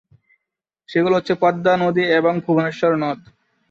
[0.89, 3.19] সেগুলো হচ্ছে পদ্মা নদী এবং ভুবনেশ্বর নদ।